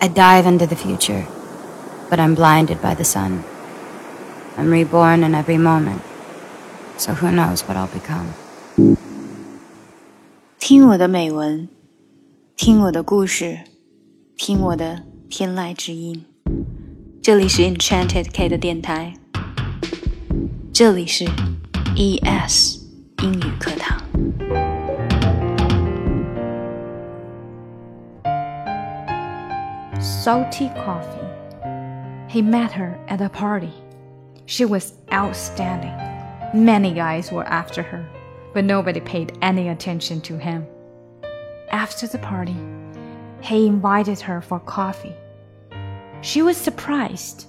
[0.00, 1.26] I dive into the future,
[2.08, 3.42] but I'm blinded by the sun.
[4.56, 6.00] I'm reborn in every moment,
[6.96, 8.26] so who knows what I'll become.
[10.58, 11.68] 听我的美文，
[12.56, 13.60] 听我的故事，
[14.36, 16.24] 听我的天籁之音。
[17.22, 19.14] 这里是 Enchanted K 的电台，
[20.72, 21.26] 这里是
[21.96, 22.78] ES
[23.22, 24.03] 英语课堂。
[30.05, 31.27] salty coffee.
[32.29, 33.73] He met her at a party.
[34.45, 35.95] She was outstanding.
[36.53, 38.07] Many guys were after her,
[38.53, 40.67] but nobody paid any attention to him.
[41.71, 42.55] After the party,
[43.41, 45.15] he invited her for coffee.
[46.21, 47.47] She was surprised.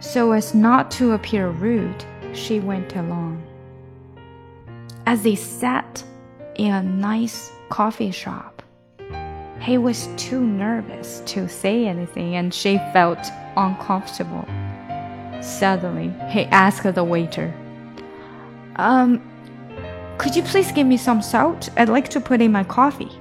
[0.00, 2.04] So as not to appear rude,
[2.34, 3.42] she went along.
[5.06, 6.04] As they sat
[6.56, 8.51] in a nice coffee shop,
[9.62, 13.18] he was too nervous to say anything and she felt
[13.56, 14.46] uncomfortable.
[15.40, 17.54] Suddenly, he asked the waiter,
[18.76, 19.22] Um,
[20.18, 21.68] could you please give me some salt?
[21.76, 23.12] I'd like to put in my coffee.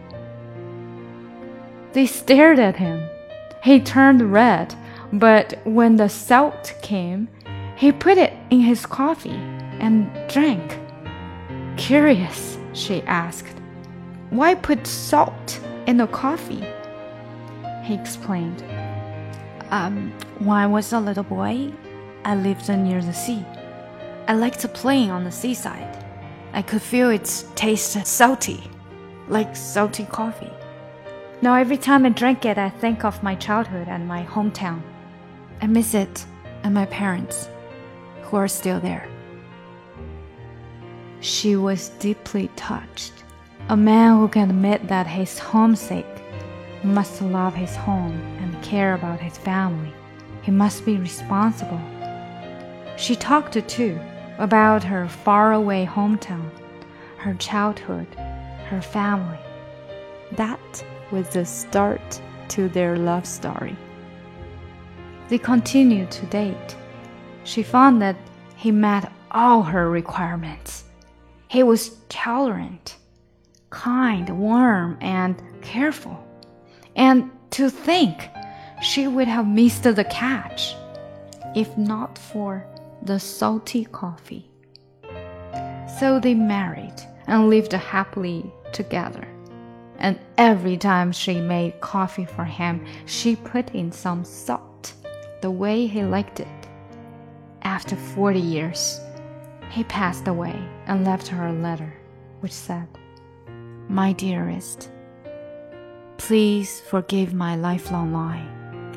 [1.94, 3.08] They stared at him.
[3.64, 4.73] He turned red,
[5.14, 7.28] but when the salt came,
[7.75, 9.42] he put it in his coffee
[9.80, 10.80] and drank.
[11.78, 13.58] Curious, she asked,
[14.30, 16.64] why put salt in the coffee.
[17.84, 18.64] He explained.
[19.70, 21.72] Um, when I was a little boy,
[22.26, 23.46] I lived near the sea.
[24.28, 26.06] I liked playing on the seaside.
[26.54, 28.62] I could feel its taste salty,
[29.28, 30.52] like salty coffee.
[31.42, 34.82] Now, every time I drink it, I think of my childhood and my hometown.
[35.62, 36.26] I miss it
[36.64, 37.50] and my parents,
[38.24, 39.08] who are still there.
[41.20, 43.14] She was deeply touched.
[43.70, 46.06] A man who can admit that he's homesick
[46.84, 49.94] must love his home and care about his family.
[50.42, 51.80] He must be responsible.
[52.98, 54.00] She talked to too
[54.40, 56.50] about her faraway hometown,
[57.18, 58.08] her childhood,
[58.69, 59.38] her family.
[60.34, 63.78] That was the start to their love story.
[65.30, 66.75] They continued to date.
[67.44, 68.18] She found that
[68.58, 70.84] he met all her requirements.
[71.47, 72.97] He was tolerant
[73.72, 76.24] kind, warm, and careful.
[76.96, 78.30] And to think
[78.82, 80.76] she would have missed the catch
[81.56, 82.66] if not for
[83.02, 84.50] the salty coffee.
[86.00, 86.96] So they married
[87.28, 89.28] and lived happily together.
[90.00, 94.94] And every time she made coffee for him, she put in some salt,
[95.42, 96.48] the way he liked it.
[97.62, 99.00] After 40 years,
[99.70, 101.94] he passed away and left her a letter
[102.40, 102.88] which said,
[103.90, 104.90] my dearest,
[106.18, 108.47] please forgive my lifelong lie.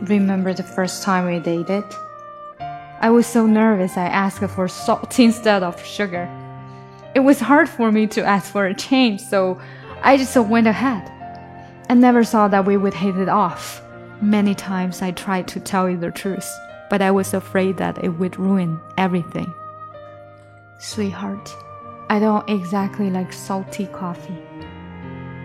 [0.02, 1.84] Remember the first time we dated?
[3.00, 6.28] I was so nervous I asked for salt instead of sugar.
[7.14, 9.60] It was hard for me to ask for a change, so
[10.02, 11.10] I just went ahead.
[11.88, 13.82] I never thought that we would hit it off.
[14.20, 16.50] Many times I tried to tell you the truth,
[16.88, 19.52] but I was afraid that it would ruin everything.
[20.78, 21.54] Sweetheart,
[22.08, 24.36] I don't exactly like salty coffee.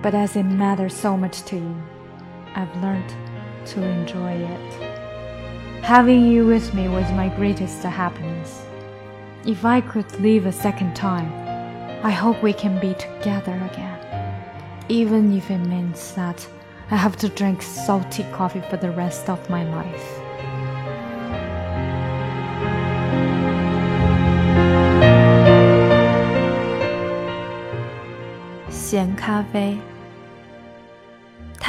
[0.02, 1.76] But as it matters so much to you,
[2.56, 3.14] I've learned
[3.66, 5.84] to enjoy it.
[5.84, 8.66] Having you with me was my greatest happiness.
[9.46, 11.32] If I could live a second time,
[12.04, 14.00] I hope we can be together again.
[14.88, 16.48] Even if it means that
[16.92, 20.20] I have to drink salty coffee for the rest of my life.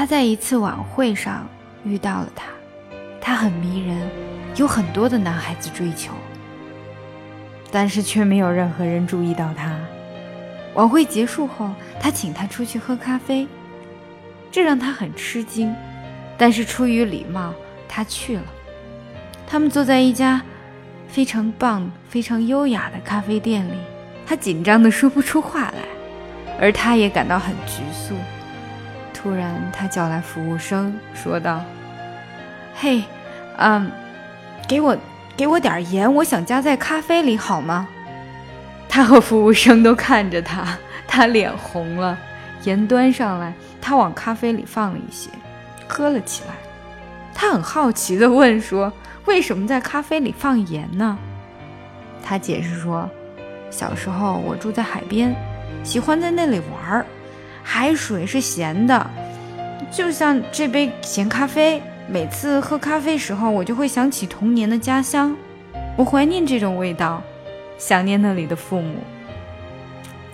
[0.00, 1.46] 他在一次晚会上
[1.84, 2.46] 遇到了她，
[3.20, 4.10] 她很迷人，
[4.56, 6.10] 有很多的男孩子追求，
[7.70, 9.76] 但是却没有任何人注意到她。
[10.72, 11.68] 晚会结束后，
[12.00, 13.46] 他请她出去喝咖啡，
[14.50, 15.76] 这让她很吃惊，
[16.38, 17.52] 但是出于礼貌，
[17.86, 18.44] 她去了。
[19.46, 20.40] 他们坐在一家
[21.08, 23.74] 非常棒、非常优雅的咖啡店里，
[24.24, 25.84] 他紧张的说不出话来。
[26.58, 28.14] 而他也感到很局促。
[29.22, 31.62] 突然，他叫来服务生，说道
[32.74, 33.04] ：“嘿，
[33.58, 33.90] 嗯，
[34.66, 34.96] 给我
[35.36, 37.86] 给我点盐，我想加在咖啡里，好吗？”
[38.88, 42.18] 他和服务生都看着他，他脸红了。
[42.64, 45.28] 盐端上来，他往咖啡里放了一些，
[45.86, 46.54] 喝了起来。
[47.34, 48.90] 他很好奇地问说
[49.26, 51.18] ：“为什么在咖啡里放盐呢？”
[52.24, 53.08] 他解释说
[53.70, 55.34] ：“小时候我住在海边。”
[55.84, 57.06] 喜欢在那里玩儿，
[57.62, 59.10] 海水是咸的，
[59.90, 65.36] 就像这杯咸咖啡，每次喝咖啡时候，我就会想起童年的家乡，
[65.96, 67.22] 我怀念这种味道，
[67.78, 68.96] 想念那里的父母。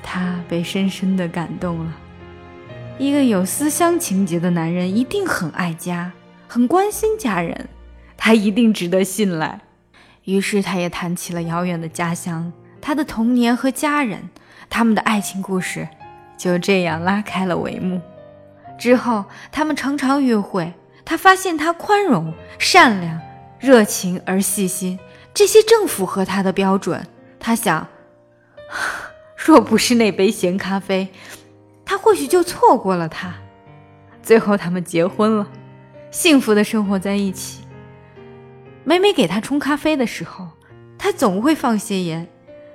[0.02, 1.92] 他被深深的感动了。
[2.98, 6.12] 一个有思乡情节的男人一定很爱家，
[6.48, 7.68] 很关心家人，
[8.16, 9.60] 他一定值得信赖。
[10.24, 14.30] 于是，他也谈起了遥远的家乡，他的童年和家人，
[14.70, 15.86] 他们的爱情故事，
[16.36, 18.00] 就这样拉开了帷幕。
[18.78, 20.72] 之后，他们常常约会。
[21.08, 23.20] 他发现他宽容、善良、
[23.60, 24.98] 热情而细心，
[25.32, 27.06] 这些正符合他的标准。
[27.38, 27.86] 他想，
[29.36, 31.08] 若不是那杯咸咖啡，
[31.84, 33.32] 他或许就错过了他。
[34.20, 35.46] 最后，他们结婚了，
[36.10, 37.62] 幸福的生活在一起。
[38.82, 40.48] 每每给他冲咖啡的时候，
[40.98, 42.26] 他总会放些盐，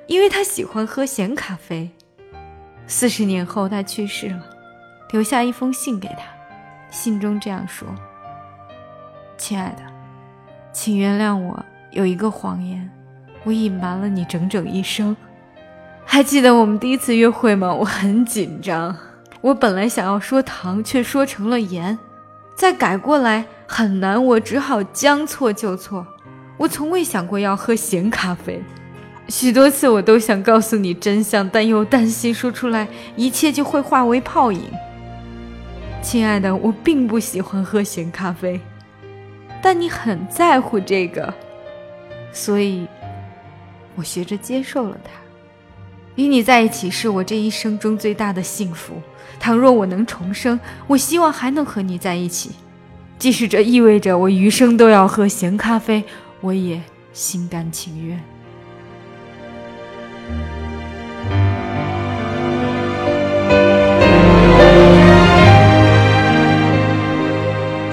[0.07, 1.91] 因为他喜欢喝咸咖啡。
[2.87, 4.43] 四十年后，他去世了，
[5.11, 6.23] 留下一封信给他，
[6.89, 7.87] 信中这样说。
[9.37, 9.83] 亲爱的，
[10.71, 12.89] 请原谅我有一个谎言，
[13.43, 15.15] 我隐瞒了你整整一生。
[16.05, 17.73] 还记得我们第一次约会吗？
[17.73, 18.95] 我很紧张，
[19.39, 21.97] 我本来想要说糖，却说成了盐，
[22.55, 26.05] 再改过来很难，我只好将错就错。
[26.57, 28.61] 我从未想过要喝咸咖啡，
[29.31, 32.85] 许多次我都想告诉你真相，但又担心说出来
[33.15, 34.61] 一切就会化为泡影。
[36.01, 38.59] 亲爱的，我并不喜欢喝咸咖啡。
[39.61, 41.33] 但你很在乎这个，
[42.33, 42.85] 所以，
[43.95, 45.11] 我学着接受了它。
[46.15, 48.95] 与你在一起是我这一生中最大的幸福。
[49.39, 52.51] 倘若我能重生，我希望还能和你在一起，
[53.17, 56.03] 即使这意味着我余生都要喝咸咖啡，
[56.41, 56.81] 我也
[57.13, 58.21] 心甘情愿。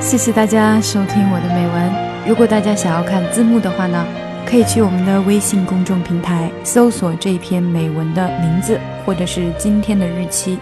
[0.09, 2.27] 谢谢大家收听我的美文。
[2.27, 4.07] 如果大家想要看字幕的话呢，
[4.47, 10.59] 可以去我们的微信公众平台搜索这篇美文的名字或者是今天的日期。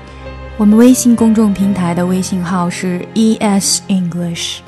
[0.57, 4.59] 我们微信公众平台的微信号是 ES English。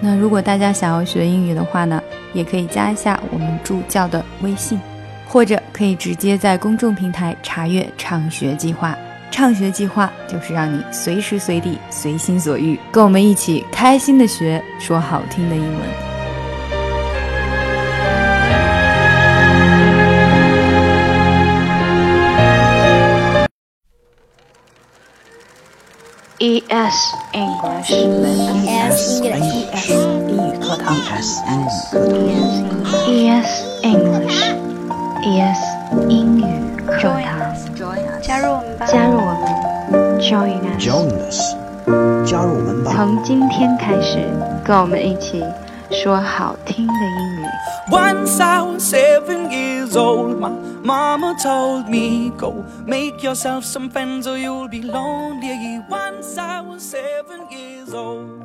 [0.00, 1.98] 那如果大家想要学英语的话呢，
[2.34, 4.78] 也可以加一下我们助教的微信，
[5.26, 8.94] 或者可以直接在公众平台查阅畅学计划。
[9.30, 16.06] 畅学计划就是让你随时随地、随心所欲，跟我们一起开心的学说好听的英文。
[26.38, 29.90] ES English ES English.
[30.28, 31.96] 英语课堂 ES English.
[33.08, 33.50] ES
[40.25, 41.39] 们，Join us，
[42.25, 42.91] 加入我们吧！
[42.95, 44.17] 从今天开始，
[44.63, 45.43] 跟我们一起
[45.91, 47.45] 说好听的英语。
[47.89, 50.51] Once I was seven years old, my
[50.83, 55.81] mama told me, Go make yourself some friends or you'll be lonely.
[55.89, 58.44] Once I was seven years old.